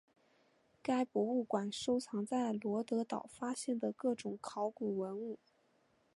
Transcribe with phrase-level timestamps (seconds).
[0.81, 5.37] 该博物馆收藏在罗得岛发现的各种考古文物。